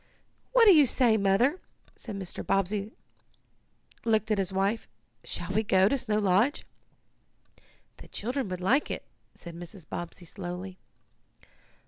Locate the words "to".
5.87-5.95